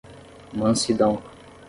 [0.53, 1.21] Mansidão